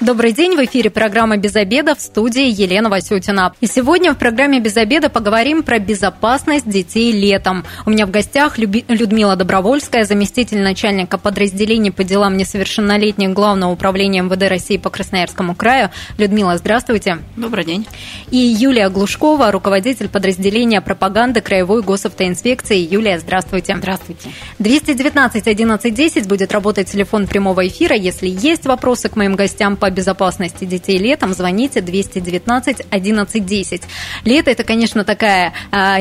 [0.00, 3.52] Добрый день, в эфире программа «Без обеда» в студии Елена Васютина.
[3.60, 7.64] И сегодня в программе «Без обеда» поговорим про безопасность детей летом.
[7.84, 14.48] У меня в гостях Людмила Добровольская, заместитель начальника подразделения по делам несовершеннолетних Главного управления МВД
[14.48, 15.90] России по Красноярскому краю.
[16.16, 17.18] Людмила, здравствуйте.
[17.34, 17.84] Добрый день.
[18.30, 22.78] И Юлия Глушкова, руководитель подразделения пропаганды Краевой госавтоинспекции.
[22.78, 23.74] Юлия, здравствуйте.
[23.76, 24.30] Здравствуйте.
[24.60, 27.96] 219 11 10 будет работать телефон прямого эфира.
[27.96, 33.82] Если есть вопросы к моим гостям по безопасности детей летом, звоните 219 11 10.
[34.24, 35.98] Лето– это, конечно, такая а,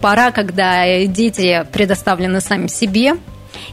[0.00, 3.14] пора, когда дети предоставлены сами себе,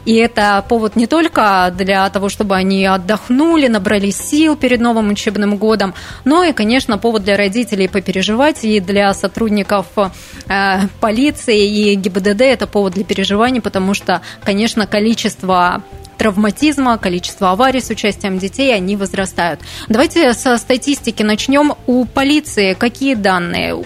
[0.06, 5.58] и это повод не только для того, чтобы они отдохнули, набрали сил перед новым учебным
[5.58, 12.40] годом, но и, конечно, повод для родителей попереживать, и для сотрудников э, полиции и ГИБДД
[12.40, 15.82] это повод для переживаний, потому что, конечно, количество
[16.16, 19.60] травматизма, количество аварий с участием детей, они возрастают.
[19.88, 21.74] Давайте со статистики начнем.
[21.86, 23.82] У полиции какие данные?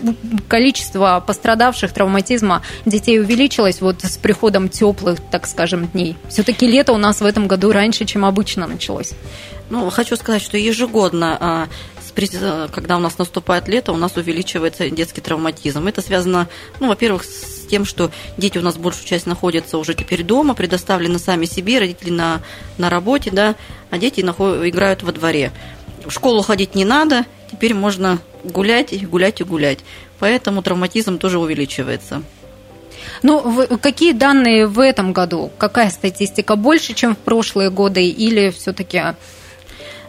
[0.49, 6.17] Количество пострадавших травматизма детей увеличилось вот с приходом теплых, так скажем, дней.
[6.29, 9.13] Все-таки лето у нас в этом году раньше, чем обычно началось.
[9.71, 11.69] Ну, хочу сказать, что ежегодно а,
[12.73, 15.87] когда у нас наступает лето, у нас увеличивается детский травматизм.
[15.87, 16.49] Это связано,
[16.81, 21.19] ну, во-первых, с тем, что дети у нас большую часть находятся уже теперь дома, предоставлены
[21.19, 22.41] сами себе, родители на,
[22.79, 23.55] на работе, да,
[23.91, 25.53] а дети наход, играют во дворе.
[26.05, 29.81] В школу ходить не надо, теперь можно гулять, гулять и гулять.
[30.19, 32.23] Поэтому травматизм тоже увеличивается.
[33.23, 35.51] Ну, какие данные в этом году?
[35.59, 36.57] Какая статистика?
[36.57, 39.03] Больше, чем в прошлые годы или все-таки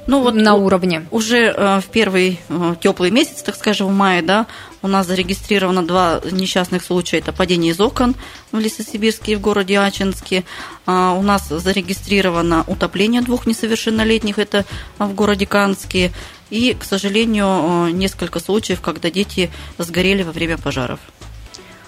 [0.08, 1.06] ну, вот на уровне?
[1.12, 4.48] Уже э, в первый э, теплый месяц, так скажем, в мае, да,
[4.82, 7.20] у нас зарегистрировано два несчастных случая.
[7.20, 8.16] Это падение из окон
[8.52, 10.44] в Лесосибирске и в городе Ачинске.
[10.86, 14.40] А, у нас зарегистрировано утопление двух несовершеннолетних.
[14.40, 14.66] Это
[14.98, 16.12] в городе Канске.
[16.50, 21.00] И, к сожалению, несколько случаев, когда дети сгорели во время пожаров.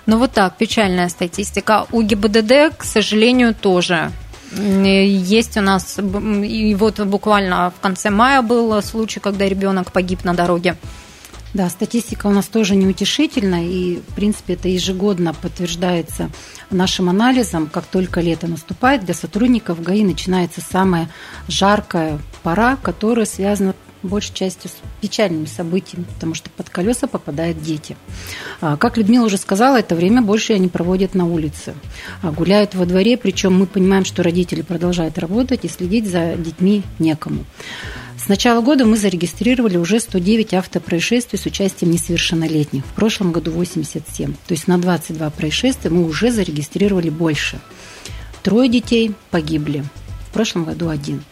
[0.05, 1.87] Ну вот так, печальная статистика.
[1.91, 4.11] У ГИБДД, к сожалению, тоже
[4.53, 10.33] есть у нас, и вот буквально в конце мая был случай, когда ребенок погиб на
[10.33, 10.75] дороге.
[11.53, 16.29] Да, статистика у нас тоже неутешительная, и, в принципе, это ежегодно подтверждается
[16.69, 17.67] нашим анализом.
[17.67, 21.09] Как только лето наступает, для сотрудников ГАИ начинается самая
[21.49, 27.95] жаркая пора, которая связана большей частью с печальными событиями, потому что под колеса попадают дети.
[28.59, 31.75] А, как Людмила уже сказала, это время больше они проводят на улице,
[32.21, 36.83] а, гуляют во дворе, причем мы понимаем, что родители продолжают работать и следить за детьми
[36.99, 37.45] некому.
[38.31, 42.85] Начала года мы зарегистрировали уже 109 автопроисшествий с участием несовершеннолетних.
[42.85, 44.35] В прошлом году 87.
[44.47, 47.59] То есть на 22 происшествия мы уже зарегистрировали больше.
[48.41, 49.83] Трое детей погибли.
[50.29, 51.25] В прошлом году один.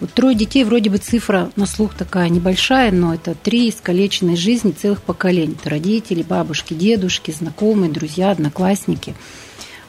[0.00, 4.70] Вот трое детей, вроде бы цифра на слух такая небольшая, но это три искалеченные жизни
[4.70, 5.56] целых поколений.
[5.60, 9.14] Это родители, бабушки, дедушки, знакомые, друзья, одноклассники.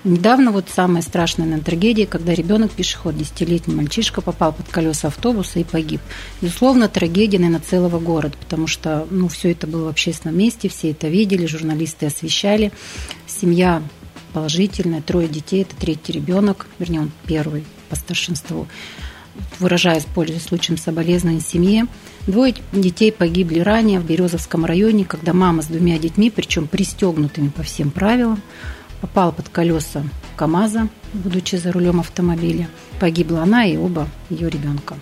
[0.04, 5.60] Недавно вот самая страшная наверное, трагедия, когда ребенок, пешеход, десятилетний мальчишка, попал под колеса автобуса
[5.60, 6.02] и погиб.
[6.42, 10.92] Безусловно, трагедия, наверное, целого города, потому что ну, все это было в общественном месте, все
[10.92, 12.72] это видели, журналисты освещали.
[13.26, 13.82] Семья
[14.34, 18.68] положительная, трое детей, это третий ребенок, вернее, он первый по старшинству
[19.60, 21.88] выражаясь, пользуясь случаем соболезнования семье.
[22.26, 27.64] Двое детей погибли ранее в Березовском районе, когда мама с двумя детьми, причем пристегнутыми по
[27.64, 28.42] всем правилам,
[29.02, 30.04] попала под колеса
[30.36, 32.70] КАМАЗа, будучи за рулем автомобиля.
[33.00, 34.96] Погибла она и оба ее ребенка.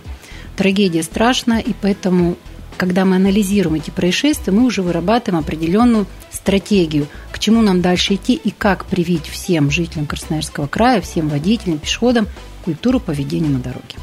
[0.56, 2.36] Трагедия страшная, и поэтому,
[2.76, 8.34] когда мы анализируем эти происшествия, мы уже вырабатываем определенную стратегию, к чему нам дальше идти
[8.34, 12.26] и как привить всем жителям Красноярского края, всем водителям, пешеходам
[12.64, 13.96] культуру поведения на дороге.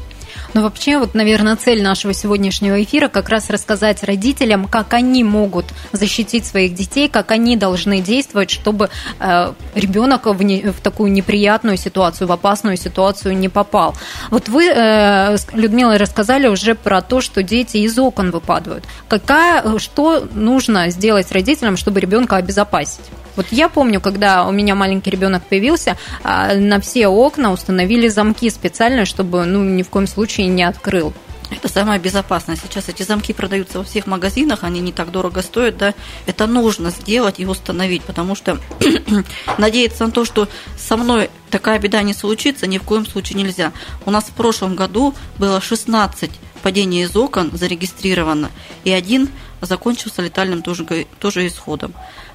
[0.54, 5.66] Ну, вообще, вот, наверное, цель нашего сегодняшнего эфира как раз рассказать родителям, как они могут
[5.90, 11.76] защитить своих детей, как они должны действовать, чтобы э, ребенок в, не, в такую неприятную
[11.76, 13.96] ситуацию, в опасную ситуацию не попал.
[14.30, 18.84] Вот вы, э, Людмила, рассказали уже про то, что дети из окон выпадают.
[19.08, 23.02] Какая, что нужно сделать родителям, чтобы ребенка обезопасить?
[23.36, 28.48] Вот я помню, когда у меня маленький ребенок появился, а, на все окна установили замки
[28.50, 31.12] специально, чтобы ну, ни в коем случае не открыл.
[31.50, 32.56] Это самое безопасное.
[32.56, 35.94] Сейчас эти замки продаются во всех магазинах, они не так дорого стоят, да.
[36.26, 38.58] Это нужно сделать и установить, потому что
[39.58, 40.48] надеяться на то, что
[40.78, 43.72] со мной такая беда не случится, ни в коем случае нельзя.
[44.06, 46.30] У нас в прошлом году было 16
[46.62, 48.50] падения из окон зарегистрировано,
[48.84, 49.28] и один
[49.60, 50.86] закончился летальным тоже,
[51.20, 51.92] тоже исходом.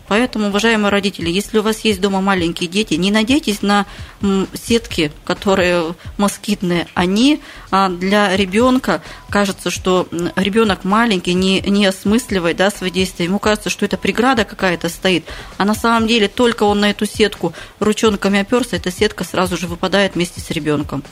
[0.10, 3.86] Поэтому, уважаемые родители, если у вас есть дома маленькие дети, не надейтесь на
[4.54, 6.88] сетки, которые москитные.
[6.96, 7.42] Они
[7.72, 13.26] а, для ребенка кажется, что ребенок маленький, не, не осмысливает да, свои действия.
[13.26, 15.26] Ему кажется, что это преграда какая-то стоит.
[15.58, 19.68] А на самом деле только он на эту сетку ручонками оперся, эта сетка сразу же
[19.68, 21.04] выпадает вместе с ребенком.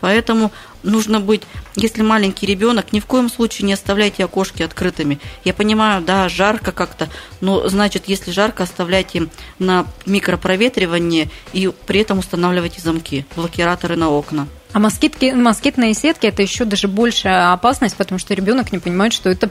[0.00, 0.50] Поэтому
[0.82, 1.42] нужно быть,
[1.76, 5.20] если маленький ребенок, ни в коем случае не оставляйте окошки открытыми.
[5.44, 7.08] Я понимаю, да, жарко как-то,
[7.40, 14.48] но значит, если жарко, оставляйте на микропроветривание и при этом устанавливайте замки, блокираторы на окна.
[14.72, 19.28] А москитки, москитные сетки это еще даже большая опасность, потому что ребенок не понимает, что
[19.28, 19.50] это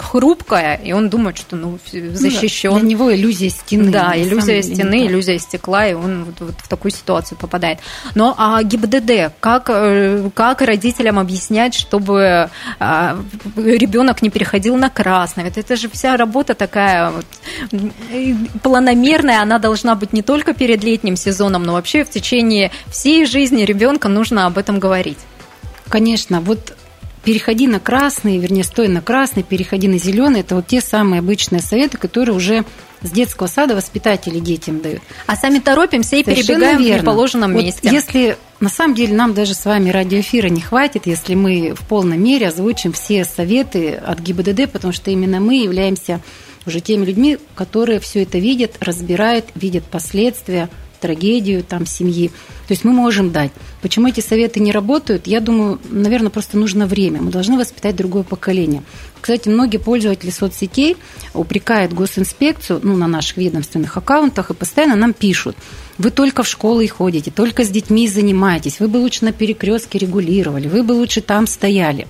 [0.00, 2.72] хрупкое, и он думает, что ну, защищен.
[2.72, 3.90] Ну, для него иллюзия стены.
[3.90, 7.80] Да, иллюзия стены, иллюзия стекла, и он вот, вот в такую ситуацию попадает.
[8.14, 13.18] Но а ГИБДД, как, э, как родителям объяснять, чтобы а,
[13.56, 15.44] ребенок не переходил на красный?
[15.44, 17.26] Ведь это же вся работа такая вот,
[18.62, 23.62] планомерная, она должна быть не только перед летним сезоном, но вообще в течение всей жизни
[23.62, 25.18] ребенка нужно нужно об этом говорить.
[25.88, 26.76] Конечно, вот
[27.24, 31.60] переходи на красный, вернее, стой на красный, переходи на зеленый, это вот те самые обычные
[31.60, 32.64] советы, которые уже
[33.02, 35.02] с детского сада воспитатели детям дают.
[35.26, 37.02] А сами торопимся и Совершенно перебегаем верно.
[37.02, 37.88] в положенном вот месте.
[37.90, 42.16] Если на самом деле нам даже с вами радиоэфира не хватит, если мы в полной
[42.16, 46.20] мере озвучим все советы от ГИБДД, потому что именно мы являемся
[46.66, 52.28] уже теми людьми, которые все это видят, разбирают, видят последствия, трагедию там семьи.
[52.66, 53.50] То есть мы можем дать.
[53.80, 55.26] Почему эти советы не работают?
[55.26, 57.20] Я думаю, наверное, просто нужно время.
[57.20, 58.82] Мы должны воспитать другое поколение.
[59.20, 60.96] Кстати, многие пользователи соцсетей
[61.34, 65.56] упрекают госинспекцию ну, на наших ведомственных аккаунтах и постоянно нам пишут.
[65.98, 70.68] Вы только в школы ходите, только с детьми занимаетесь, вы бы лучше на перекрестке регулировали,
[70.68, 72.06] вы бы лучше там стояли.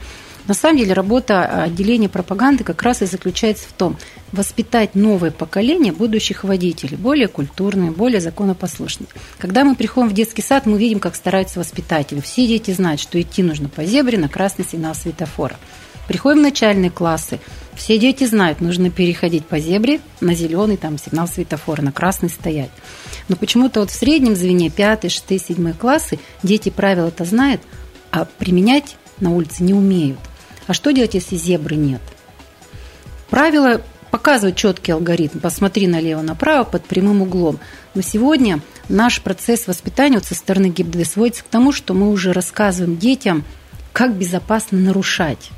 [0.49, 3.99] На самом деле работа отделения пропаганды как раз и заключается в том,
[4.33, 9.09] воспитать новое поколение будущих водителей, более культурные, более законопослушные.
[9.37, 12.21] Когда мы приходим в детский сад, мы видим, как стараются воспитатели.
[12.21, 15.57] Все дети знают, что идти нужно по зебре на красный сигнал светофора.
[16.09, 17.39] Приходим в начальные классы,
[17.75, 22.71] все дети знают, нужно переходить по зебре на зеленый там сигнал светофора, на красный стоять.
[23.29, 27.61] Но почему-то вот в среднем звене 5, 6, 7 классы дети правила-то знают,
[28.11, 30.19] а применять на улице не умеют.
[30.69, 32.03] А что делать, если зебры нет?
[33.31, 33.81] Правила
[34.11, 35.41] показывают четкий алгоритм.
[35.41, 37.59] Посмотри налево-направо под прямым углом.
[37.95, 42.33] Но сегодня наш процесс воспитания вот со стороны ГИБДД сводится к тому, что мы уже
[42.33, 43.45] рассказываем детям,
[43.95, 45.51] как безопасно нарушать.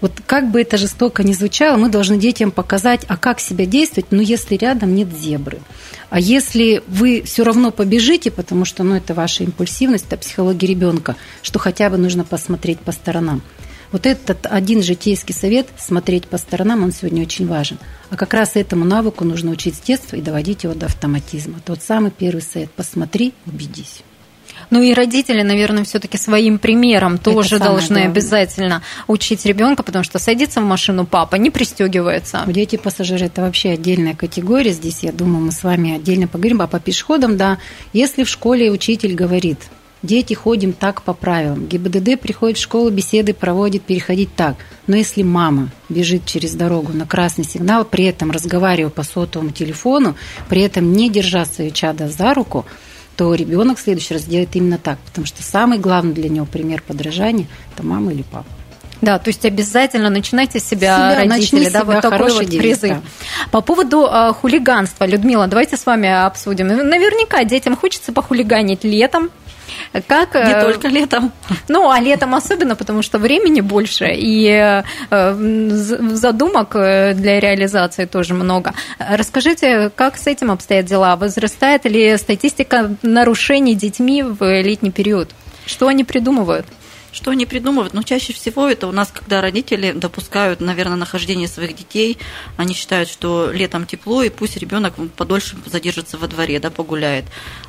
[0.00, 4.12] Вот как бы это жестоко ни звучало, мы должны детям показать, а как себя действовать,
[4.12, 5.60] ну, если рядом нет зебры.
[6.10, 11.16] А если вы все равно побежите, потому что ну, это ваша импульсивность, это психология ребенка,
[11.42, 13.42] что хотя бы нужно посмотреть по сторонам.
[13.92, 17.78] Вот этот один житейский совет смотреть по сторонам, он сегодня очень важен.
[18.10, 21.60] А как раз этому навыку нужно учить с детства и доводить его до автоматизма.
[21.64, 24.02] Тот самый первый совет– посмотри, убедись.
[24.70, 28.10] Ну и родители, наверное, все-таки своим примером тоже должны главное.
[28.10, 32.44] обязательно учить ребенка, потому что садится в машину папа, не пристегивается.
[32.46, 34.72] Дети пассажиры это вообще отдельная категория.
[34.72, 36.62] Здесь, я думаю, мы с вами отдельно поговорим.
[36.62, 37.58] А по пешеходам, да,
[37.92, 39.58] если в школе учитель говорит,
[40.04, 41.66] Дети ходим так по правилам.
[41.66, 44.56] ГИБДД приходит в школу, беседы проводит, переходить так.
[44.86, 50.14] Но если мама бежит через дорогу на красный сигнал, при этом разговаривая по сотовому телефону,
[50.50, 52.66] при этом не держа свое чадо за руку,
[53.16, 54.98] то ребенок в следующий раз делает именно так.
[55.06, 58.44] Потому что самый главный для него пример подражания– это мама или папа.
[59.00, 62.90] Да, то есть обязательно начинайте с себя, себя родители, да, себя вот такой вот призыв.
[62.90, 63.02] Да.
[63.50, 66.66] По поводу э, хулиганства, Людмила, давайте с вами обсудим.
[66.66, 69.30] Наверняка детям хочется похулиганить летом,
[70.06, 70.34] как...
[70.34, 71.32] Не э, только летом.
[71.68, 75.34] Ну, а летом особенно, потому что времени больше, и э,
[76.14, 78.74] задумок э, для реализации тоже много.
[78.98, 81.16] Расскажите, как с этим обстоят дела?
[81.16, 85.30] Возрастает ли статистика нарушений детьми в летний период?
[85.66, 86.66] Что они придумывают?
[87.14, 87.94] Что они придумывают?
[87.94, 92.18] Ну, чаще всего это у нас, когда родители допускают, наверное, нахождение своих детей,
[92.56, 97.24] они считают, что летом тепло, и пусть ребенок подольше задержится во дворе, да, погуляет.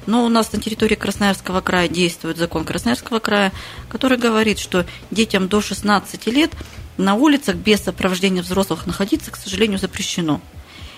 [0.07, 3.53] Но у нас на территории Красноярского края действует закон Красноярского края,
[3.87, 6.51] который говорит, что детям до 16 лет
[6.97, 10.41] на улицах без сопровождения взрослых находиться, к сожалению, запрещено.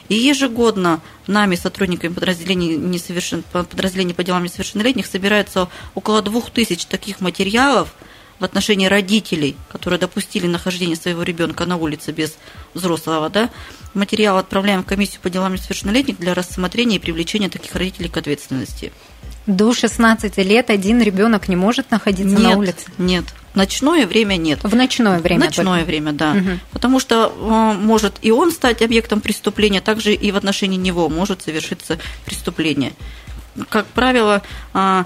[0.07, 3.43] И ежегодно нами, сотрудниками подразделений, несовершен...
[3.51, 7.93] подразделений по делам несовершеннолетних, собирается около двух тысяч таких материалов–
[8.39, 12.37] в отношении родителей, которые допустили нахождение своего ребенка на улице без
[12.73, 13.49] взрослого, да,
[13.93, 18.91] материал отправляем в комиссию по делам несовершеннолетних для рассмотрения и привлечения таких родителей к ответственности.
[19.47, 22.85] До 16 лет один ребенок не может находиться нет, на улице?
[22.97, 23.25] Нет,
[23.55, 24.59] ночное время нет.
[24.61, 25.41] В ночное время.
[25.41, 25.85] В ночное только.
[25.85, 26.31] время, да.
[26.31, 26.59] Угу.
[26.71, 31.43] Потому что э, может и он стать объектом преступления, также и в отношении него может
[31.43, 32.91] совершиться преступление.
[33.69, 35.03] Как правило, э,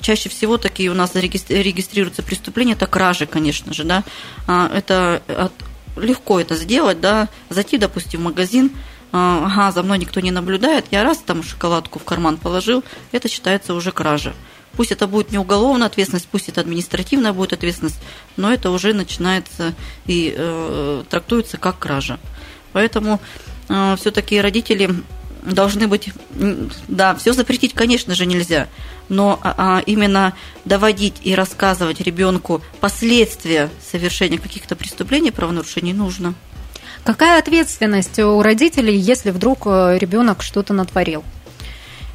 [0.00, 4.04] чаще всего такие у нас регистрируются преступления, это кражи, конечно же, да.
[4.46, 5.22] А, это
[5.96, 8.70] легко это сделать, да, зайти, допустим, в магазин,
[9.12, 13.28] а, ага, за мной никто не наблюдает, я раз там шоколадку в карман положил, это
[13.28, 14.34] считается уже кража.
[14.72, 18.00] Пусть это будет не уголовная ответственность, пусть это административная будет ответственность,
[18.36, 19.74] но это уже начинается
[20.06, 22.18] и э, трактуется как кража.
[22.72, 23.20] Поэтому
[23.68, 24.90] э, все-таки родители
[25.44, 26.10] должны быть,
[26.88, 28.68] да, все запретить, конечно же, нельзя,
[29.08, 30.34] но а, а, именно
[30.64, 36.34] доводить и рассказывать ребенку последствия совершения каких-то преступлений, правонарушений нужно.
[37.04, 41.22] Какая ответственность у родителей, если вдруг э, ребенок что-то натворил?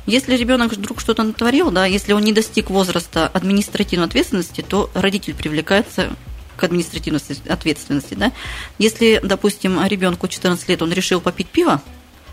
[0.08, 5.36] Если ребенок вдруг что-то натворил, да, если он не достиг возраста административной ответственности, то родитель
[5.36, 6.10] привлекается
[6.58, 8.16] к административной ответственности.
[8.16, 8.32] Да?
[8.80, 11.84] Если, допустим, ребенку 14 лет он решил попить пиво,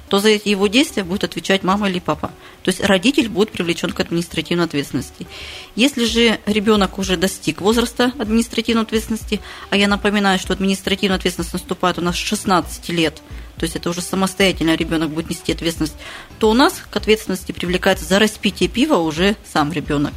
[0.08, 2.30] то за его действия будет отвечать мама или папа.
[2.62, 5.26] То есть родитель будет привлечен к административной ответственности.
[5.74, 11.98] Если же ребенок уже достиг возраста административной ответственности, а я напоминаю, что административная ответственность наступает
[11.98, 13.20] у нас с 16 лет,
[13.56, 15.96] то есть это уже самостоятельно ребенок будет нести ответственность,
[16.38, 20.12] то у нас к ответственности привлекается за распитие пива уже сам ребенок.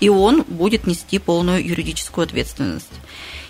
[0.00, 2.92] И он будет нести полную юридическую ответственность.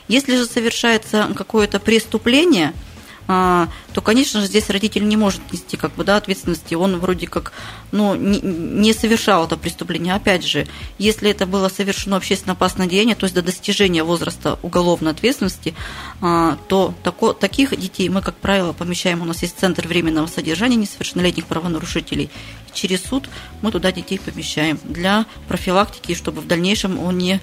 [0.07, 2.73] Если же совершается какое-то преступление–
[3.27, 6.75] то, конечно же, здесь родитель не может нести как бы, да, ответственности.
[6.75, 7.53] Он вроде как
[7.91, 10.15] ну, не, не совершал это преступление.
[10.15, 10.67] Опять же,
[10.99, 15.75] если это было совершено общественно опасное деяние, то есть до достижения возраста уголовной ответственности,
[16.21, 19.23] а, то тако, таких детей мы, как правило, помещаем.
[19.23, 22.31] У нас есть центр временного содержания несовершеннолетних правонарушителей.
[22.75, 23.29] Через суд
[23.63, 27.41] мы туда детей помещаем для профилактики, чтобы в дальнейшем он не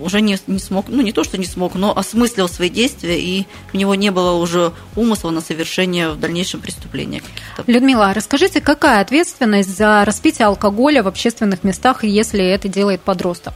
[0.00, 3.46] уже не, не смог, ну не то, что не смог, но осмыслил свои действия, и
[3.72, 7.22] у него не было уже умысла на совершение в дальнейшем преступления.
[7.66, 13.54] Людмила, расскажите, какая ответственность за распитие алкоголя в общественных местах, если это делает подросток?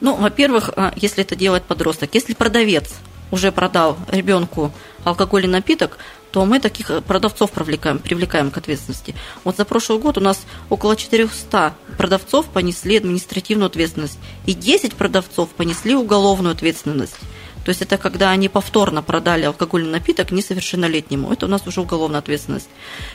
[0.00, 2.92] Ну, во-первых, а, если это делает подросток, если продавец
[3.30, 4.72] уже продал ребенку
[5.04, 5.98] алкогольный напиток,
[6.32, 9.14] то мы таких э, продавцов привлекаем, привлекаем к ответственности.
[9.44, 15.50] Вот за прошлый год у нас около 400 продавцов понесли административную ответственность, и 10 продавцов
[15.50, 17.16] понесли уголовную ответственность.
[17.64, 21.32] То есть это когда они повторно продали алкогольный напиток несовершеннолетнему.
[21.32, 22.68] Это у нас уже уголовная ответственность.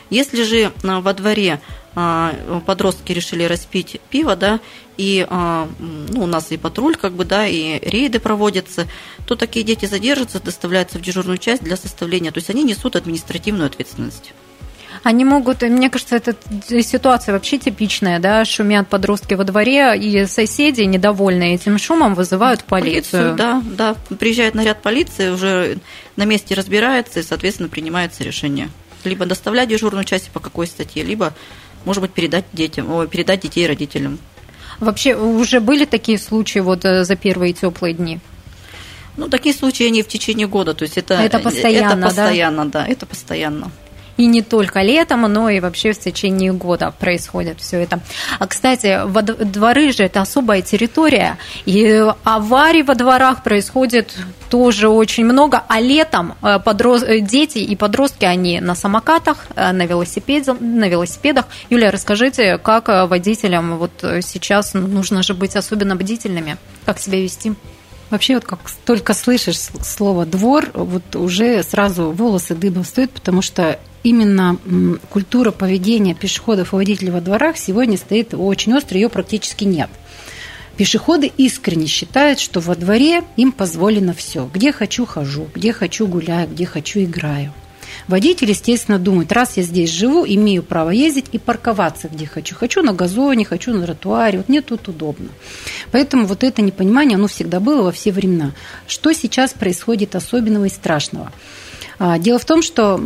[0.09, 1.61] Если же а, во дворе
[1.95, 2.33] а,
[2.65, 4.59] подростки решили распить пиво, да,
[4.97, 8.87] и а, ну, у нас и патруль, как бы, да, и рейды проводятся,
[9.25, 13.67] то такие дети задержатся, доставляются в дежурную часть для составления, то есть они несут административную
[13.67, 14.33] ответственность.
[15.07, 16.35] Они могут, мне кажется, эта
[16.83, 23.33] ситуация вообще типичная, да, шумят подростки во дворе, и соседи, недовольные этим шумом, вызывают полицию.
[23.33, 23.63] полицию да,
[24.09, 25.77] да, приезжает наряд полиции, уже
[26.17, 28.69] на месте разбирается, и, соответственно, принимается решение.
[29.05, 31.33] Либо доставлять дежурную часть по какой статье, либо,
[31.85, 34.19] может быть, передать детям, о, передать детей родителям.
[34.81, 38.19] Вообще, уже были такие случаи вот э, за первые теплые дни?
[39.15, 42.81] Ну, такие случаи они в течение года, то есть это, это постоянно, это постоянно, да?
[42.81, 43.71] да, это постоянно
[44.17, 47.99] и не только летом, но и вообще в течение года происходит все это.
[48.39, 54.15] А, кстати, во дворы же это особая территория, и аварий во дворах происходит
[54.49, 57.05] тоже очень много, а летом э, подрост...
[57.21, 61.45] дети и подростки, они на самокатах, э, на, велосипеде, на велосипедах.
[61.69, 67.53] Юлия, расскажите, как э, водителям вот сейчас нужно же быть особенно бдительными, как себя вести?
[68.09, 73.79] Вообще, вот как только слышишь слово «двор», вот уже сразу волосы дыбом стоят, потому что
[74.09, 74.57] именно
[75.09, 79.89] культура поведения пешеходов и водителей во дворах сегодня стоит очень остро, ее практически нет.
[80.77, 84.49] Пешеходы искренне считают, что во дворе им позволено все.
[84.53, 87.51] Где хочу, хожу, где хочу, гуляю, где хочу, играю.
[88.07, 92.55] Водитель, естественно, думает, раз я здесь живу, имею право ездить и парковаться где хочу.
[92.55, 95.29] Хочу на газоне, хочу на тротуаре, вот мне тут удобно.
[95.91, 98.53] Поэтому вот это непонимание, оно всегда было во все времена.
[98.87, 101.33] Что сейчас происходит особенного и страшного?
[101.99, 103.01] А, дело в том, что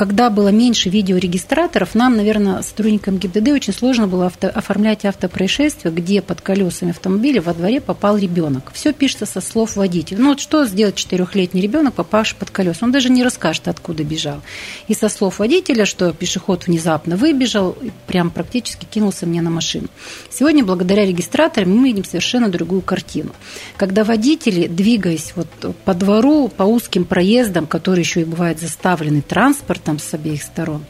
[0.00, 6.22] когда было меньше видеорегистраторов, нам, наверное, сотрудникам ГИБДД очень сложно было авто, оформлять автопроисшествие, где
[6.22, 8.70] под колесами автомобиля во дворе попал ребенок.
[8.72, 10.16] Все пишется со слов водителя.
[10.18, 12.78] Ну вот что сделать четырехлетний ребенок, попавший под колеса?
[12.80, 14.40] Он даже не расскажет, откуда бежал.
[14.88, 17.76] И со слов водителя, что пешеход внезапно выбежал,
[18.06, 19.88] прям практически кинулся мне на машину.
[20.30, 23.32] Сегодня, благодаря регистраторам, мы видим совершенно другую картину.
[23.76, 29.89] Когда водители, двигаясь вот по двору, по узким проездам, которые еще и бывают заставлены транспортом,
[29.90, 30.84] там с обеих сторон.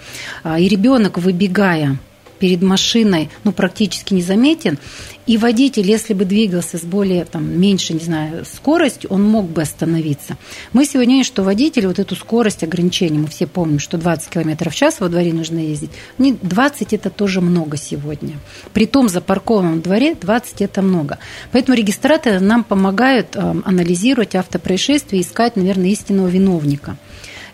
[0.44, 1.96] А, и ребенок, выбегая
[2.38, 4.78] перед машиной ну, практически незаметен.
[5.26, 9.62] И водитель, если бы двигался с более, там, меньше, не знаю, скоростью, он мог бы
[9.62, 10.36] остановиться.
[10.72, 14.70] Мы сегодня видим, что водитель вот эту скорость ограничения, мы все помним, что 20 км
[14.70, 15.90] в час во дворе нужно ездить.
[16.18, 18.36] 20 это тоже много сегодня.
[18.72, 21.18] При том запаркованном дворе 20 это много.
[21.52, 26.96] Поэтому регистраторы нам помогают э, анализировать автопроисшествия искать, наверное, истинного виновника.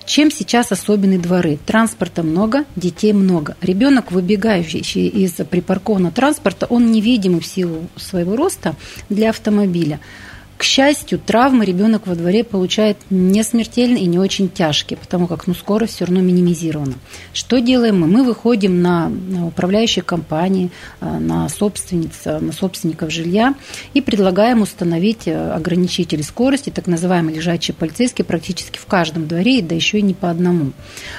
[0.06, 1.58] Чем сейчас особенны дворы?
[1.66, 3.56] Транспорта много, детей много.
[3.60, 8.76] Ребенок, выбегающий из припаркованного транспорта, он невидимый в силу своего роста
[9.08, 9.98] для автомобиля.
[10.56, 15.46] К счастью, травмы ребенок во дворе получает не смертельные и не очень тяжкие, потому как
[15.46, 16.94] ну, скорость все равно минимизирована.
[17.34, 18.06] Что делаем мы?
[18.06, 20.70] Мы выходим на, на управляющие компании,
[21.00, 23.54] э, на собственниц, на собственников жилья
[23.92, 29.74] и предлагаем установить э, ограничители скорости, так называемые лежачие полицейские, практически в каждом дворе, да
[29.74, 30.72] еще и не по одному.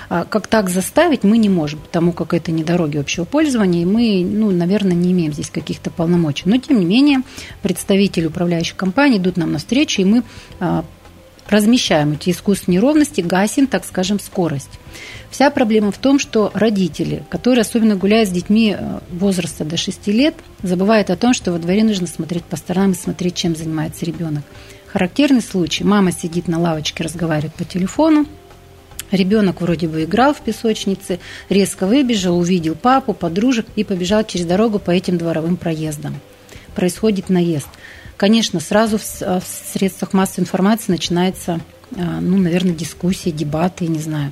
[0.09, 3.85] А как так заставить мы не можем, потому как это не дороги общего пользования, и
[3.85, 6.43] мы, ну, наверное, не имеем здесь каких-то полномочий.
[6.49, 7.19] Но, тем не менее,
[7.61, 10.23] представители управляющих компаний идут нам навстречу, и мы
[10.59, 10.83] а,
[11.49, 14.79] размещаем эти искусственные неровности, гасим, так скажем, скорость.
[15.29, 20.07] Вся проблема в том, что родители, которые особенно гуляют с детьми а, возраста до 6
[20.07, 24.05] лет, забывают о том, что во дворе нужно смотреть по сторонам и смотреть, чем занимается
[24.05, 24.43] ребенок.
[24.87, 25.83] Характерный случай.
[25.83, 28.25] Мама сидит на лавочке, разговаривает по телефону.
[29.11, 31.19] Ребенок вроде бы играл в песочнице,
[31.49, 36.15] резко выбежал, увидел папу, подружек и побежал через дорогу по этим дворовым проездам.
[36.75, 37.67] Происходит наезд.
[38.17, 39.43] Конечно, сразу в, в
[39.73, 41.59] средствах массовой информации начинается,
[41.95, 44.31] а, ну, наверное, дискуссии, дебаты, не знаю.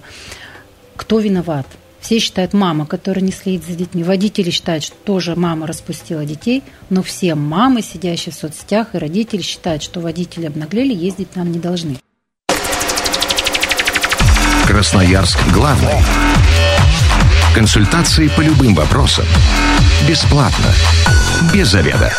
[0.95, 1.67] Кто виноват?
[2.01, 4.03] Все считают мама, которая не следит за детьми.
[4.03, 6.63] Водители считают, что тоже мама распустила детей.
[6.89, 11.59] Но все мамы, сидящие в соцсетях, и родители считают, что водители обнаглели, ездить нам не
[11.59, 11.97] должны.
[14.67, 15.95] Красноярск главный.
[17.53, 19.25] Консультации по любым вопросам.
[20.07, 20.73] Бесплатно.
[21.53, 22.11] Без заведа.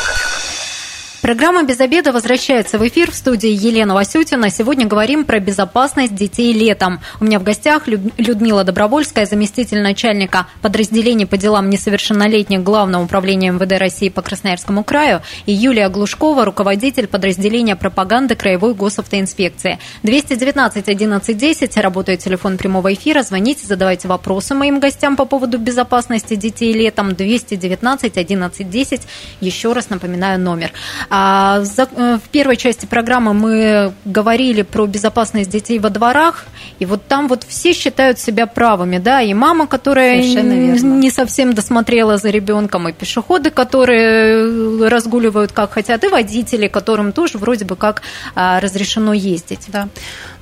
[1.27, 4.49] Программа «Без обеда» возвращается в эфир в студии Елена Васютина.
[4.49, 7.01] Сегодня говорим про безопасность детей летом.
[7.19, 13.73] У меня в гостях Людмила Добровольская, заместитель начальника подразделения по делам несовершеннолетних Главного управления МВД
[13.73, 19.81] России по Красноярскому краю, и Юлия Глушкова, руководитель подразделения пропаганды Краевой госавтоинспекции.
[20.05, 23.25] 219 11 10, работает телефон прямого эфира.
[23.25, 27.17] Звоните, задавайте вопросы моим гостям по поводу безопасности детей летом.
[27.17, 29.03] 219 11 10.
[29.41, 30.71] Еще раз напоминаю номер.
[31.19, 36.45] А э, в первой части программы мы говорили про безопасность детей во дворах,
[36.79, 42.19] и вот там вот все считают себя правыми, да, и мама, которая не совсем досмотрела
[42.19, 48.03] за ребенком, и пешеходы, которые разгуливают как хотят, и водители, которым тоже вроде бы как
[48.35, 49.69] а, разрешено ездить.
[49.69, 49.89] Да.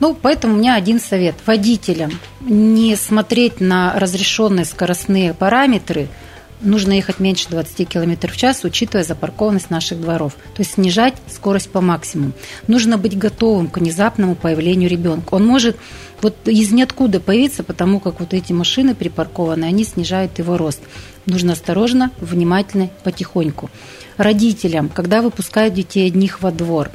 [0.01, 1.37] Ну, поэтому у меня один совет.
[1.47, 2.11] Водителям
[2.41, 6.09] не смотреть на разрешенные скоростные параметры–
[6.65, 10.35] нужно ехать меньше 20 км в час, учитывая запаркованность наших дворов.
[10.55, 12.33] То есть снижать скорость по максимуму.
[12.67, 15.35] Нужно быть готовым к внезапному появлению ребенка.
[15.35, 15.77] Он может
[16.23, 20.81] вот из ниоткуда появиться, потому как вот эти машины припаркованы, они снижают его рост.
[21.27, 23.71] Нужно осторожно, внимательно, потихоньку.
[24.17, 26.91] Родителям, когда выпускают детей одних во двор,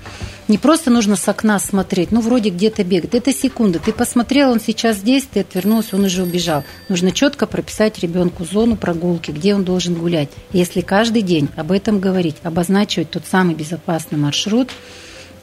[0.47, 3.13] не просто нужно с окна смотреть, ну, вроде где-то бегает.
[3.13, 3.77] Это секунда.
[3.77, 6.63] Ты посмотрел, он сейчас здесь, ты отвернулся, он уже убежал.
[6.89, 10.29] Нужно четко прописать ребенку зону прогулки, где он должен гулять.
[10.51, 14.69] Если каждый день об этом говорить, обозначивать тот самый безопасный маршрут,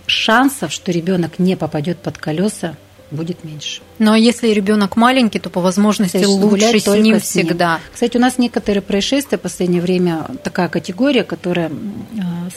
[0.07, 2.77] шансов, что ребенок не попадет под колеса,
[3.11, 3.83] будет меньше.
[3.99, 7.81] Ну а если ребенок маленький, то по возможности Кстати, лучше с ним всегда.
[7.93, 11.73] Кстати, у нас некоторые происшествия в последнее время такая категория, которая э,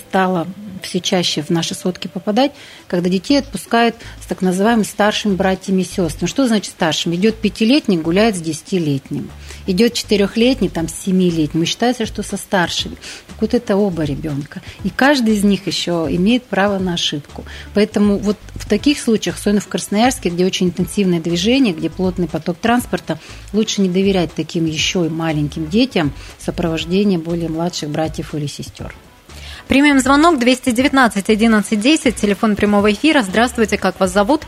[0.07, 0.47] стала
[0.81, 2.51] все чаще в наши сотки попадать,
[2.87, 6.29] когда детей отпускают с так называемыми старшими братьями и сестрами.
[6.29, 7.13] Что значит старшим?
[7.15, 9.29] Идет пятилетний, гуляет с десятилетним.
[9.67, 11.63] Идет четырехлетний, там, с семилетним.
[11.63, 12.95] И считается, что со старшими.
[13.27, 14.61] Так вот это оба ребенка.
[14.83, 17.45] И каждый из них еще имеет право на ошибку.
[17.73, 22.57] Поэтому вот в таких случаях, особенно в Красноярске, где очень интенсивное движение, где плотный поток
[22.57, 23.19] транспорта,
[23.53, 28.93] лучше не доверять таким еще и маленьким детям сопровождение более младших братьев или сестер.
[29.67, 33.21] Примем звонок 219 11 10, телефон прямого эфира.
[33.21, 34.41] Здравствуйте, как вас зовут?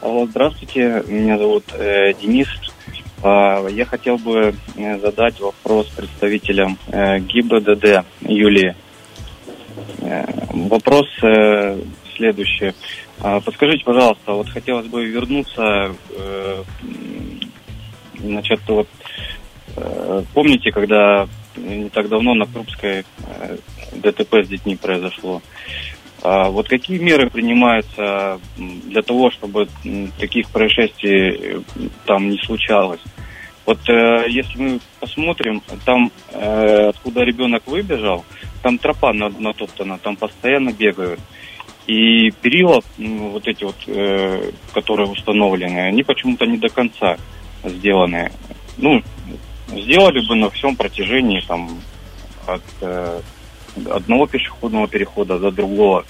[0.00, 2.48] Алло, здравствуйте, меня зовут э, Денис.
[3.22, 8.74] Э, я хотел бы э, задать вопрос представителям э, ГИБДД Юлии.
[10.00, 11.78] Э, вопрос э,
[12.18, 12.74] следующий.
[13.22, 16.62] Э, подскажите, пожалуйста, вот хотелось бы вернуться, э,
[18.18, 18.88] значит, вот
[19.76, 21.26] э, помните, когда
[21.56, 23.56] не так давно на Крупской э,
[23.92, 25.40] ДТП с детьми произошло.
[26.22, 29.68] А вот какие меры принимаются для того, чтобы
[30.18, 31.62] таких происшествий
[32.06, 33.00] там не случалось?
[33.68, 38.24] Вот э, если мы посмотрим, там, э, откуда ребенок выбежал,
[38.62, 41.20] там тропа натоптана, там постоянно бегают.
[41.88, 47.16] И перила, ну, вот эти вот, э, которые установлены, они почему-то не до конца
[47.64, 48.30] сделаны.
[48.76, 49.02] Ну,
[49.68, 51.80] сделали бы на всем протяжении там
[52.46, 53.20] от э,
[53.90, 56.04] одного пешеходного перехода до другого.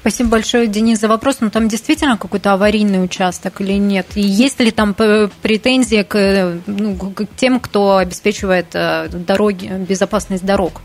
[0.00, 1.40] Спасибо большое, Денис, за вопрос.
[1.40, 4.06] Но ну, там действительно какой-то аварийный участок или нет?
[4.14, 10.80] И есть ли там претензии к, ну, к тем, кто обеспечивает э, дороги, безопасность дорог?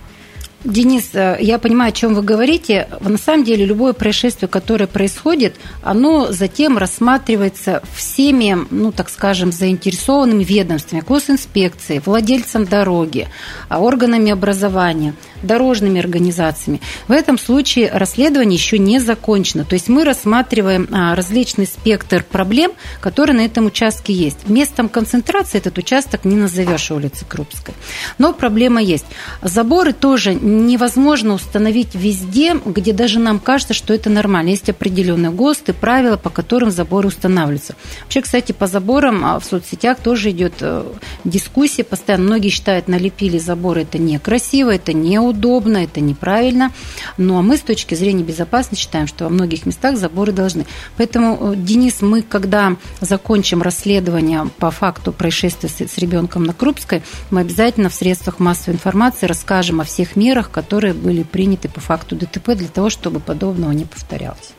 [0.63, 2.88] Денис, э, я понимаю, о чем вы говорите.
[3.02, 10.43] На самом деле, любое происшествие, которое происходит, оно затем рассматривается всеми, ну, так скажем, заинтересованными
[10.43, 13.28] ведомствами, госинспекцией, владельцем дороги,
[13.67, 16.80] а, органами образования, дорожными организациями.
[17.10, 19.65] В этом случае расследование еще не закончено.
[19.65, 22.71] То есть мы рассматриваем а, различный спектр проблем,
[23.02, 24.47] которые на этом участке есть.
[24.47, 27.73] Местом концентрации этот участок не назовешь улицы Крупской.
[28.17, 29.06] Но проблема есть.
[29.41, 34.50] Заборы тоже невозможно установить везде, где даже нам кажется, что это нормально.
[34.50, 37.76] Есть определенные ГОСТы, правила, по которым заборы устанавливаются.
[38.04, 40.84] Вообще, кстати, по заборам а, в соцсетях тоже идет э,
[41.24, 42.26] дискуссия постоянно.
[42.26, 46.72] Многие считают, налепили заборы, это некрасиво, это неудобно, это неправильно.
[47.18, 50.66] Ну, а мы с точки зрения безопасности считаем, что во многих местах заборы должны.
[50.98, 57.42] Поэтому, э, Денис, мы, когда закончим расследование по факту происшествия с ребенком на Крупской, мы
[57.42, 62.16] обязательно в средствах массовой информации расскажем о всех мерах, мерах, которые были приняты по факту
[62.16, 64.54] ДТП для того, чтобы подобного не повторялось.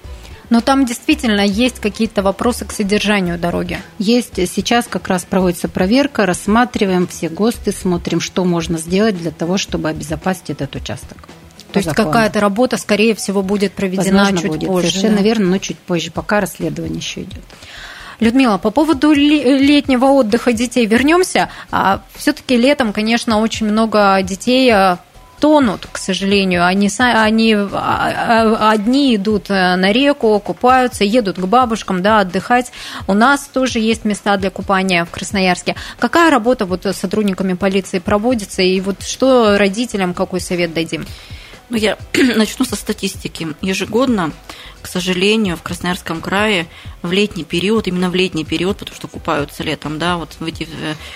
[0.51, 3.81] Но там действительно есть какие-то вопросы к содержанию дороги.
[3.99, 4.37] Есть.
[4.37, 9.89] Сейчас как раз проводится проверка, рассматриваем все ГОСТы, смотрим, что можно сделать для того, чтобы
[9.89, 11.17] обезопасить этот участок.
[11.73, 14.69] То есть какая-то работа, скорее всего, будет проведена Возможно, чуть будет.
[14.69, 14.89] позже.
[14.91, 15.23] Совершенно да?
[15.23, 17.43] верно, но чуть позже, пока расследование еще идет.
[18.21, 21.49] Людмила, по поводу летнего отдыха детей вернемся.
[21.73, 24.99] А все-таки летом, конечно, очень много детей а,
[25.45, 26.65] тонут, к сожалению.
[26.65, 32.73] Они, они а, а, одни идут э, на реку, купаются, едут к бабушкам, да, отдыхать.
[33.07, 35.77] У нас тоже есть места для купания в Красноярске.
[35.99, 41.05] Какая работа вот с сотрудниками полиции проводится, и вот что родителям, какой совет дадим?
[41.75, 41.99] Ну, я
[42.37, 43.49] начну со статистики.
[43.61, 44.31] Ежегодно,
[44.81, 46.69] к сожалению, в Красноярском крае
[47.03, 50.69] в летний период, именно в летний период, потому что купаются летом, да, вот в эти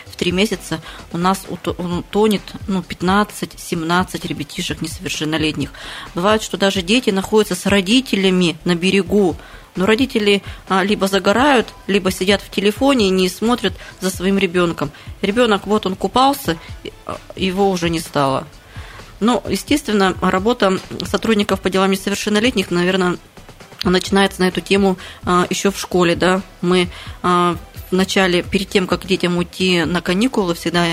[0.06, 0.80] в три месяца
[1.12, 5.70] у нас утонет ну, 15-17 ребятишек несовершеннолетних.
[6.16, 9.36] Бывает, что даже дети находятся с родителями на берегу,
[9.76, 14.90] но родители а, либо загорают, либо сидят в телефоне и не смотрят за своим ребенком.
[15.22, 16.58] Ребенок, вот он купался,
[17.06, 18.44] а, его уже не стало.
[19.20, 23.18] Ну, естественно, работа сотрудников по делам несовершеннолетних, наверное,
[23.84, 26.42] начинается на эту тему а, еще в школе, да.
[26.60, 26.88] Мы
[27.22, 27.56] а,
[27.90, 30.86] в начале, перед тем, как детям уйти на каникулы, всегда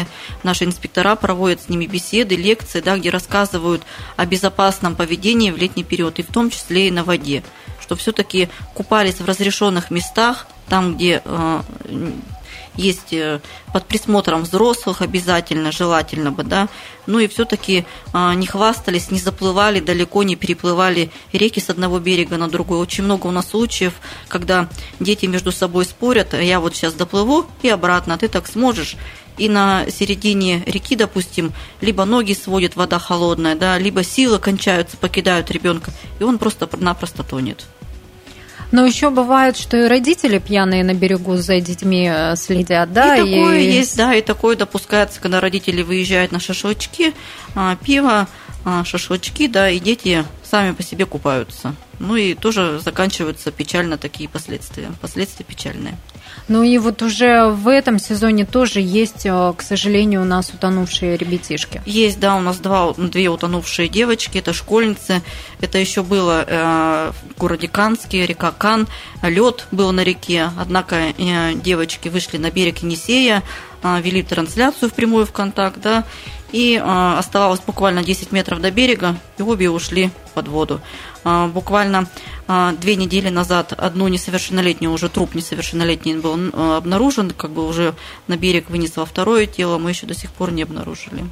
[0.43, 3.83] наши инспектора проводят с ними беседы, лекции, да, где рассказывают
[4.15, 7.43] о безопасном поведении в летний период, и в том числе и на воде,
[7.81, 11.63] что все-таки купались в разрешенных местах, там, где а,
[12.77, 13.41] есть э,
[13.73, 16.69] под присмотром взрослых обязательно, желательно бы, да,
[17.05, 22.37] ну и все-таки а, не хвастались, не заплывали далеко, не переплывали реки с одного берега
[22.37, 22.79] на другой.
[22.79, 23.93] Очень много у нас случаев,
[24.27, 28.47] когда дети между собой спорят, «А я вот сейчас доплыву и обратно, а ты так
[28.47, 28.95] сможешь
[29.37, 35.51] и на середине реки, допустим, либо ноги сводит вода холодная, да, либо силы кончаются, покидают
[35.51, 37.65] ребенка, и он просто-напросто тонет.
[38.75, 43.15] Но еще бывает, что и родители пьяные на берегу за детьми э, следят, да?
[43.15, 47.13] И, и такое есть, да, и такое допускается, когда родители выезжают на шашлычки,
[47.55, 48.27] а, пиво,
[48.65, 51.73] а, шашлычки, да, и дети сами по себе купаются.
[51.99, 54.91] Ну и тоже заканчиваются печально такие последствия.
[54.99, 55.97] Последствия печальные.
[56.47, 61.17] Ну и вот уже в этом сезоне тоже есть, э, к сожалению, у нас утонувшие
[61.17, 61.81] ребятишки.
[61.85, 65.21] Есть, да, у нас два, две утонувшие девочки, это школьницы.
[65.61, 68.87] Это еще было э, в городе Канске, река Кан.
[69.23, 73.41] Лед был на реке, однако э, девочки вышли на берег Енисея,
[73.81, 76.03] э, вели трансляцию в прямую в контакт, да,
[76.55, 80.79] и э, оставалось буквально 10 метров до берега, и обе ушли под воду.
[81.25, 82.07] Э, буквально
[82.47, 86.35] э, две недели назад одну несовершеннолетнюю, уже труп несовершеннолетний был
[86.77, 87.93] обнаружен, как бы уже
[88.27, 91.25] на берег вынесло второе тело, мы еще до сих пор не обнаружили.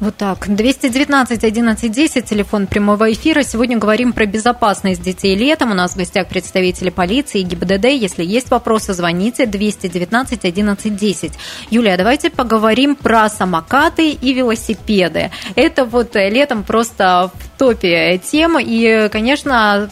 [0.00, 0.46] Вот так.
[0.46, 3.42] 219 11 10, телефон прямого эфира.
[3.42, 5.72] Сегодня говорим про безопасность детей летом.
[5.72, 7.86] У нас в гостях представители полиции и ГИБДД.
[7.86, 11.32] Если есть вопросы, звоните 219 11 10.
[11.70, 15.32] Юлия, давайте поговорим про самокаты и велосипеды.
[15.56, 18.56] Это вот летом просто топе тем.
[18.60, 19.90] И, конечно,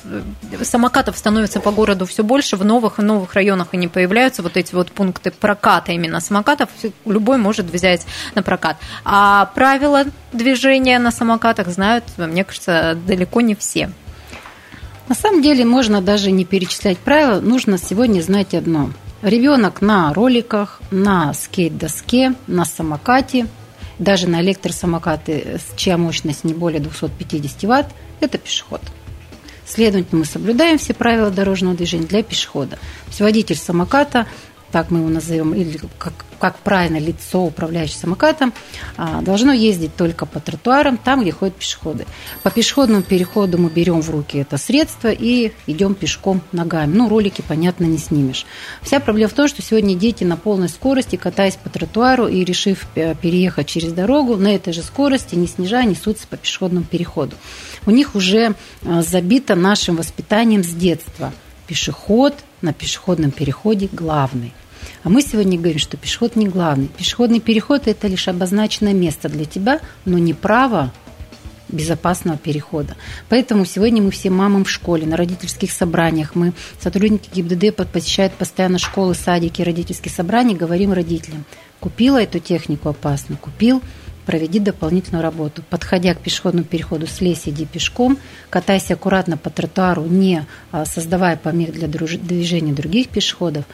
[0.63, 2.57] самокатов становится по городу все больше.
[2.57, 4.45] В новых и новых районах они появляются.
[4.45, 6.69] Вот эти вот пункты проката именно самокатов.
[7.05, 8.77] Любой может взять на прокат.
[9.05, 9.96] А правила
[10.33, 13.91] движения на самокатах знают, мне кажется, далеко не все.
[15.09, 17.41] На самом деле можно даже не перечислять правила.
[17.41, 18.91] Нужно сегодня знать одно.
[19.23, 23.47] Ребенок на роликах, на скейт-доске, на самокате–
[23.99, 27.87] даже на электросамокаты, чья мощность не более 250 ватт,
[28.21, 28.81] это пешеход.
[29.67, 32.77] Следовательно, мы соблюдаем все правила дорожного движения для пешехода.
[32.77, 34.27] То есть водитель самоката
[34.73, 38.53] так мы его назовем, или как, как правильно лицо, управляющее самокатом,
[38.97, 42.07] а, должно ездить только по тротуарам, там, где ходят пешеходы.
[42.43, 46.95] По пешеходному переходу мы берем в руки это средство и идем пешком ногами.
[46.95, 48.47] Ну, ролики, понятно, не снимешь.
[48.83, 52.87] Вся проблема в том, что сегодня дети на полной скорости, катаясь по тротуару и решив
[52.95, 57.37] э, переехать через дорогу, на этой же скорости, не снижая, несутся по пешеходному переходу.
[57.87, 61.33] У них уже э, забито нашим воспитанием с детства.
[61.67, 64.53] Пешеход на пешеходном переходе главный.
[65.03, 66.89] А мы сегодня говорим, что пешеход не главный.
[66.89, 70.93] Пешеходный переход– это лишь обозначенное место для тебя, но не право
[71.69, 72.97] безопасного перехода.
[73.29, 78.79] Поэтому сегодня мы все мамам в школе, на родительских собраниях, мы, сотрудники ГИБДД, посещают постоянно
[78.79, 81.45] школы, садики, родительские собрания, говорим родителям,
[81.81, 83.83] купила эту технику опасную, купил,
[84.27, 85.63] проведи дополнительную работу.
[85.71, 88.19] Подходя к пешеходному переходу, слезь, иди пешком,
[88.51, 93.65] катайся аккуратно по тротуару, не а, создавая помех для движения других пешеходов.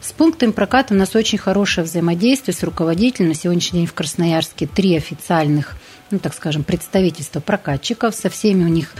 [0.00, 3.28] С пунктами проката у нас очень хорошее взаимодействие с руководителем.
[3.28, 5.76] На сегодняшний день в Красноярске три официальных
[6.10, 8.14] ну, так скажем, представительства прокатчиков.
[8.14, 8.94] Со всеми у них,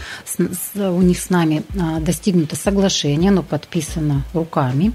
[0.75, 4.93] у них с нами а, достигнуто соглашение, оно подписано руками.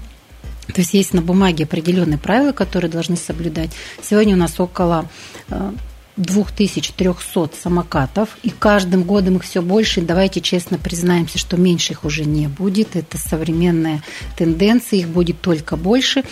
[0.67, 3.71] То есть есть на бумаге определенные правила, которые должны соблюдать.
[4.03, 5.07] Сегодня у нас около
[5.49, 5.73] а,
[6.19, 10.01] 2300 самокатов, и каждым годом их все больше.
[10.01, 12.95] давайте честно признаемся, что меньше их уже не будет.
[12.95, 14.03] Это современная
[14.37, 16.23] тенденция, их будет только больше.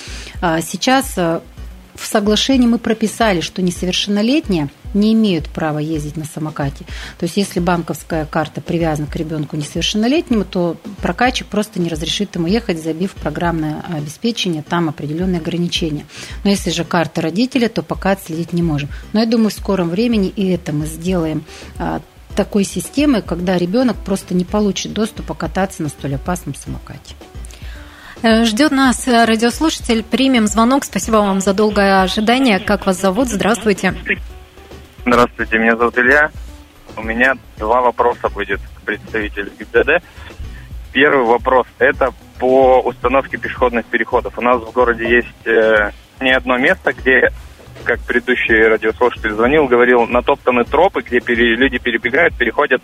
[0.42, 1.42] А сейчас а,
[1.98, 6.86] в соглашении мы прописали, что несовершеннолетние не имеют права ездить на самокате.
[7.20, 12.48] То есть, если банковская карта привязана к ребенку несовершеннолетнему, то прокатчик просто не разрешит ему
[12.48, 16.06] ехать, забив программное обеспечение, там определенные ограничения.
[16.44, 18.90] Но если же карта родителя, то пока отследить не можем.
[19.14, 21.44] Но я думаю, в скором времени и это мы сделаем
[21.78, 22.02] а,
[22.36, 27.16] такой системой, когда ребенок просто не получит доступа кататься на столь опасном самокате.
[28.24, 30.04] Э, ждет нас э, радиослушатель.
[30.04, 30.86] Примем звонок.
[30.86, 32.60] Спасибо вам за долгое ожидание.
[32.60, 33.28] Как вас зовут?
[33.28, 33.94] Здравствуйте.
[35.06, 36.32] Здравствуйте, меня зовут Илья.
[36.96, 40.04] У меня два вопроса будет к представителю ГИБДД.
[40.92, 44.38] Первый вопрос– это по установке пешеходных переходов.
[44.38, 47.32] У нас в городе есть э, не одно место, где,
[47.84, 52.82] как предыдущий радиослушатель звонил, говорил, натоптаны тропы, где пере, люди перебегают, переходят.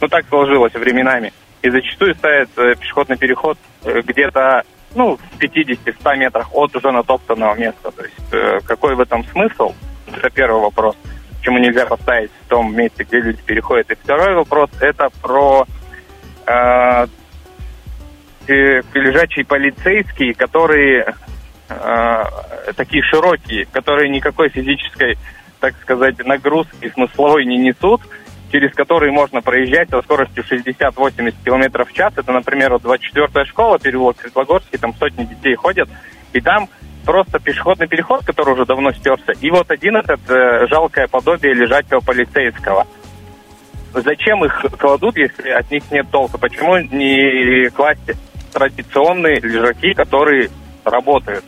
[0.00, 4.62] Ну, так сложилось временами– и зачастую ставят э, пешеходный переход э, где-то
[4.94, 7.90] ну, в 50-100 метрах от уже натоптанного места.
[7.90, 9.74] То есть э, какой в этом смысл?
[10.06, 10.96] Это первый вопрос.
[11.38, 13.90] Почему нельзя поставить в том месте, где люди переходят?
[13.90, 15.66] И второй вопрос– это про
[16.46, 17.06] э,
[18.46, 21.14] лежачие полицейские, которые
[21.68, 22.24] э,
[22.76, 25.18] такие широкие, которые никакой физической,
[25.60, 28.00] так сказать, нагрузки смысловой не несут–
[28.50, 32.12] через которые можно проезжать со скоростью 60-80 км в час.
[32.16, 35.88] Это, например, вот 24-я школа, переулок Светлогорский, там сотни детей ходят,
[36.32, 36.68] и там
[37.04, 42.00] просто пешеходный переход, который уже давно стерся, и вот один этот э, жалкое подобие лежачего
[42.00, 42.86] полицейского.
[43.94, 46.36] Зачем их кладут, если от них нет толка?
[46.36, 48.10] Почему не класть
[48.52, 50.50] традиционные лежаки, которые
[50.84, 51.44] работают?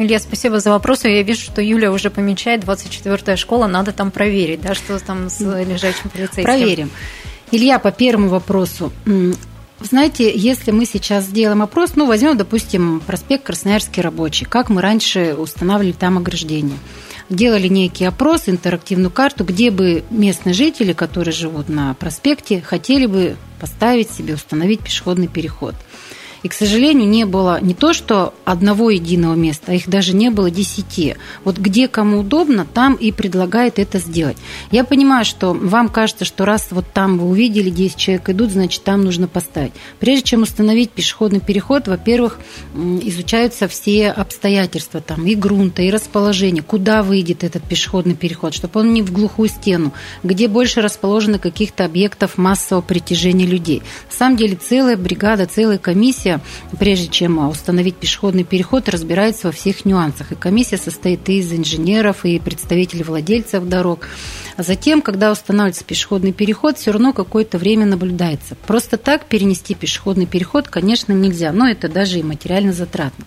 [0.00, 1.04] Илья, спасибо за вопрос.
[1.04, 5.40] Я вижу, что Юля уже помечает 24-я школа, надо там проверить, да, что там с
[5.40, 6.44] лежачим полицейским.
[6.44, 6.90] Проверим.
[7.50, 8.94] Илья, по первому вопросу.
[9.82, 15.34] Знаете, если мы сейчас сделаем опрос, ну, возьмем, допустим, проспект Красноярский рабочий, как мы раньше
[15.34, 16.78] устанавливали там ограждение.
[17.28, 23.36] Делали некий опрос, интерактивную карту, где бы местные жители, которые живут на проспекте, хотели бы
[23.60, 25.74] поставить себе, установить пешеходный переход–
[26.42, 30.30] и, к сожалению, не было не то, что одного единого места, а их даже не
[30.30, 31.16] было десяти.
[31.44, 34.36] Вот где кому удобно, там и предлагает это сделать.
[34.70, 38.82] Я понимаю, что вам кажется, что раз вот там вы увидели 10 человек идут, значит,
[38.84, 39.72] там нужно поставить.
[39.98, 42.38] Прежде чем установить пешеходный переход, во-первых,
[42.74, 48.94] изучаются все обстоятельства там и грунта, и расположение, куда выйдет этот пешеходный переход, чтобы он
[48.94, 53.82] не в глухую стену, где больше расположено каких-то объектов массового притяжения людей.
[54.10, 56.40] На самом деле целая бригада, целая комиссия комиссия,
[56.78, 60.32] прежде чем установить пешеходный переход, разбирается во всех нюансах.
[60.32, 64.08] И комиссия состоит и из инженеров, и представителей владельцев дорог.
[64.56, 68.56] А затем, когда устанавливается пешеходный переход, все равно какое-то время наблюдается.
[68.66, 73.24] Просто так перенести пешеходный переход, конечно, нельзя, но это даже и материально затратно.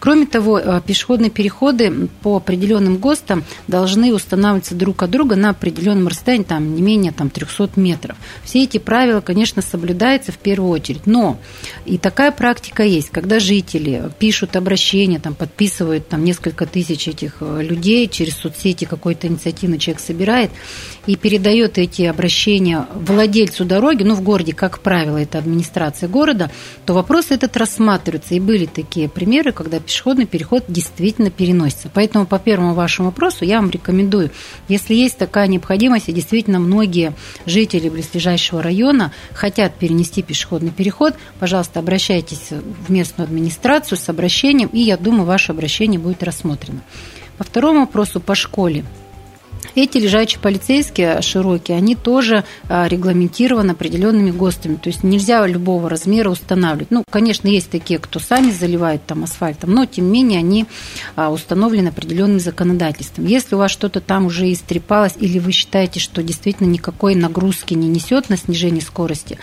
[0.00, 6.08] Кроме того, э, пешеходные переходы по определенным ГОСТам должны устанавливаться друг от друга на определенном
[6.08, 8.16] расстоянии, там, не менее там, 300 метров.
[8.42, 11.06] Все эти правила, конечно, соблюдаются в первую очередь.
[11.06, 11.38] Но
[11.84, 17.62] и такая практика есть, когда жители пишут обращения, там, подписывают там, несколько тысяч этих э,
[17.62, 20.50] людей через соцсети, какой-то инициативный человек собирает–
[21.06, 26.50] и передает эти обращения владельцу дороги, ну, в городе, как правило, это администрация города,
[26.86, 28.34] то вопрос этот рассматривается.
[28.34, 31.90] И были такие примеры, когда пешеходный переход действительно переносится.
[31.92, 34.30] Поэтому по первому вашему вопросу я вам рекомендую,
[34.68, 37.14] если есть такая необходимость, и действительно многие
[37.46, 44.80] жители близлежащего района хотят перенести пешеходный переход, пожалуйста, обращайтесь в местную администрацию с обращением, и
[44.80, 46.80] я думаю, ваше обращение будет рассмотрено.
[47.38, 48.84] По второму вопросу по школе.
[49.74, 54.76] Эти лежачие полицейские широкие, они тоже а, регламентированы определенными ГОСТами.
[54.76, 56.90] То есть нельзя любого размера устанавливать.
[56.90, 60.66] Ну, конечно, есть такие, кто сами заливают там асфальтом, но тем не менее они
[61.16, 63.24] а, установлены определенным законодательством.
[63.24, 67.88] Если у вас что-то там уже истрепалось, или вы считаете, что действительно никакой нагрузки не
[67.88, 69.38] несет на снижение скорости,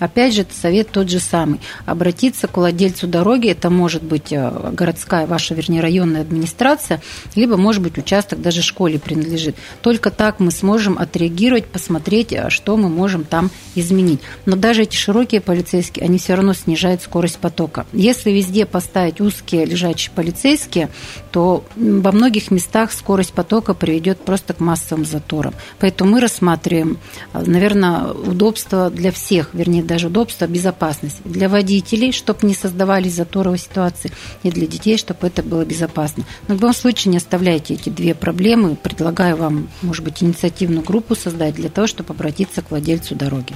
[0.00, 1.60] опять же, совет тот же самый.
[1.86, 7.00] Обратиться к владельцу дороги, это может быть а, городская, ваша, вернее, районная администрация,
[7.36, 9.56] либо, может быть, участок даже школе принадлежит.
[9.82, 14.20] Только так мы сможем отреагировать, посмотреть, э, что мы можем там изменить.
[14.46, 17.86] Но даже эти широкие полицейские, они все равно снижают скорость потока.
[17.92, 20.88] Если везде поставить узкие лежачие полицейские,
[21.30, 25.54] то во многих местах скорость потока приведет просто к массовым заторам.
[25.78, 26.98] Поэтому мы рассматриваем,
[27.32, 31.20] э, наверное, удобство для всех, вернее, даже удобство, безопасность.
[31.24, 34.12] Для водителей, чтобы не создавались заторовые ситуации,
[34.44, 36.22] и для детей, чтобы это было безопасно.
[36.46, 38.76] Но в любом случае не оставляйте эти две проблемы.
[38.76, 43.54] Предлагаю вам может быть, инициативную группу создать для того, чтобы обратиться к владельцу дороги.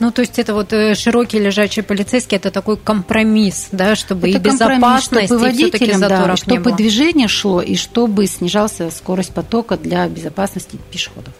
[0.00, 4.38] Ну, то есть это вот э, широкий лежачий полицейский, это такой компромисс, да, чтобы это
[4.38, 10.78] и безопасность, чтобы водителям, да, чтобы движение шло и чтобы снижался скорость потока для безопасности
[10.90, 11.32] пешеходов.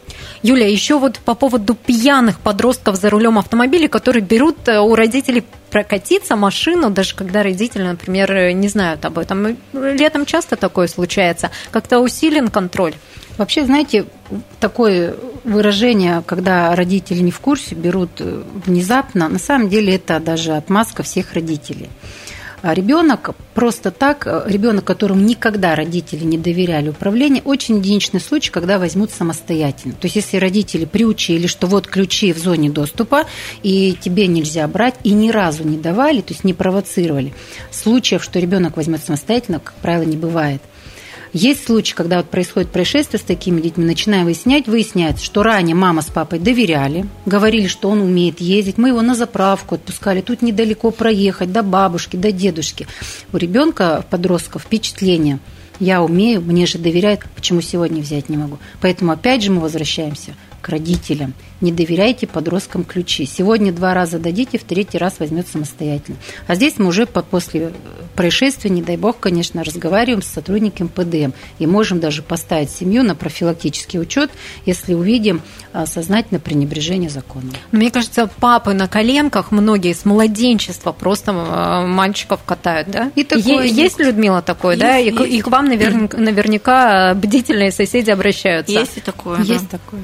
[0.43, 5.45] Юлия, еще вот по поводу пьяных подростков за рулем автомобиля, которые берут э, у родителей
[5.71, 9.57] прокатиться машину, даже когда родители, например, не знают об этом.
[9.73, 11.51] Летом часто такое случается.
[11.73, 12.95] Как-то усилен контроль.
[13.37, 14.07] Вообще, знаете,
[14.61, 20.53] такое выражение, когда родители не в курсе, берут э, внезапно, на самом деле это даже
[20.53, 21.91] отмазка всех родителей.
[22.63, 28.51] А ребенок просто так, э, ребенок, которому никогда родители не доверяли управлению, очень единичный случай,
[28.51, 29.93] когда возьмут самостоятельно.
[29.93, 33.27] То есть, если родители приучили, что вот ключи в зоне доступа,
[33.63, 37.35] и тебе нельзя брать, и ни разу не давали, то есть не провоцировали,
[37.71, 40.63] случаев, что ребенок возьмет самостоятельно, как правило, не бывает.
[41.35, 46.01] Есть случаи, когда вот происходит происшествие с такими детьми, начинаем выяснять, выясняется, что ранее мама
[46.01, 50.93] с папой доверяли, говорили, что он умеет ездить, мы его на заправку отпускали, тут недалеко
[50.93, 52.87] проехать, до бабушки, до дедушки.
[53.33, 55.41] У ребенка, подростка, впечатление–
[55.81, 58.59] я умею, мне же доверяют, почему сегодня взять не могу.
[58.81, 61.35] Поэтому опять же мы возвращаемся к родителям.
[61.65, 63.25] Не доверяйте подросткам ключи.
[63.25, 66.19] Сегодня два раза дадите, в третий раз возьмет самостоятельно.
[66.47, 67.73] А здесь мы уже после
[68.15, 73.15] происшествия, не дай бог, конечно, разговариваем с сотрудником ПДМ и можем даже поставить семью на
[73.15, 74.31] профилактический учет,
[74.67, 75.41] если увидим
[75.73, 77.55] а, сознательное пренебрежение законом.
[77.73, 83.11] Мне кажется, папы на коленках многие с младенчества просто а, мальчиков катают, да?
[83.15, 84.97] И такое есть, есть Людмила такое, есть, да?
[84.97, 85.19] Есть.
[85.19, 88.71] И, и к вам наверняка, наверняка бдительные соседи обращаются.
[88.71, 89.41] Есть и такое.
[89.41, 89.79] Есть да.
[89.79, 90.03] такое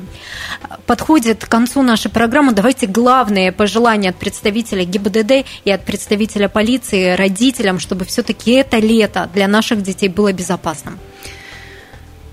[0.87, 2.53] подходит концу нашей программы.
[2.53, 9.29] Давайте главные пожелания от представителя ГИБДД и от представителя полиции родителям, чтобы все-таки это лето
[9.35, 10.99] для наших детей было безопасным.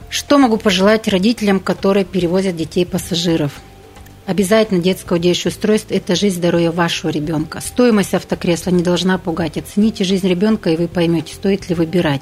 [0.10, 3.52] Что могу пожелать родителям, которые перевозят детей-пассажиров?
[4.26, 7.60] Обязательно детское удерживающее устройство– это жизнь, здоровье вашего ребенка.
[7.62, 9.58] Стоимость автокресла не должна пугать.
[9.58, 12.22] Оцените жизнь ребенка, и вы поймете, стоит ли выбирать.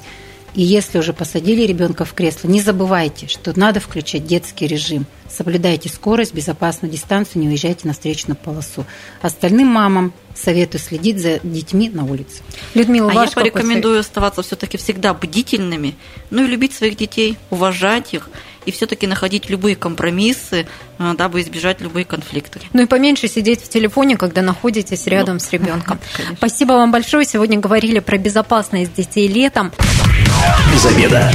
[0.56, 5.04] И если уже посадили ребенка в кресло, не забывайте, что надо включать детский режим.
[5.28, 8.86] Соблюдайте скорость, безопасную дистанцию, не уезжайте на встречную полосу.
[9.20, 12.42] Остальным мамам советую следить за детьми на улице.
[12.72, 15.94] Людмила, а я порекомендую оставаться все-таки всегда бдительными,
[16.30, 18.30] ну и любить своих детей, уважать их
[18.66, 20.66] и все-таки находить любые компромиссы,
[20.98, 22.60] э, дабы избежать любые конфликты.
[22.72, 25.98] Ну и поменьше сидеть в телефоне, когда находитесь рядом ну, с ребенком.
[26.36, 27.24] Спасибо вам большое.
[27.24, 29.72] Сегодня говорили про безопасность детей летом.
[30.72, 31.32] Без обеда.